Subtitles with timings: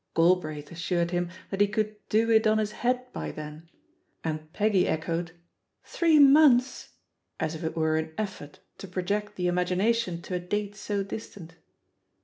[0.15, 3.69] Galbraith assured him that he could "do it on his head by then,"
[4.23, 5.33] and Peggy echoed,
[5.83, 6.95] "three months!"
[7.39, 11.53] as if it were an effort to project the imagination to a date so distant.